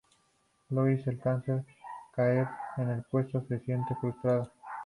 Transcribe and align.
Lois 0.71 1.07
al 1.07 1.21
caer 2.15 2.47
en 2.79 2.89
el 2.89 3.03
puesto 3.03 3.45
se 3.47 3.59
siente 3.59 3.93
frustrada. 3.97 4.51